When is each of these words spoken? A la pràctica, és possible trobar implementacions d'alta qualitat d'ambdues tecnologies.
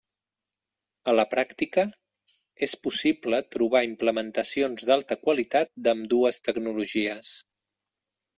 A 1.11 1.13
la 1.17 1.25
pràctica, 1.33 1.83
és 2.67 2.73
possible 2.87 3.41
trobar 3.57 3.83
implementacions 3.89 4.89
d'alta 4.91 5.19
qualitat 5.27 5.71
d'ambdues 5.89 6.41
tecnologies. 6.49 7.37